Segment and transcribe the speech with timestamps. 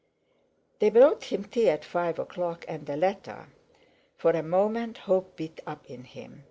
[0.79, 3.49] They brought him tea at five o'clock, and a letter.
[4.17, 6.39] For a moment hope beat up in him.